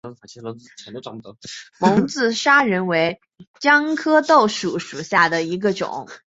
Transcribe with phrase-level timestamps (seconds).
[1.83, 3.21] 蒙自砂仁为
[3.59, 6.07] 姜科豆蔻属下的一个种。